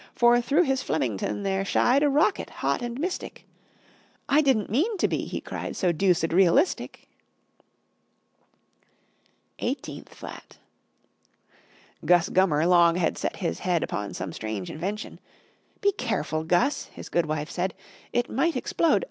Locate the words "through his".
0.41-0.81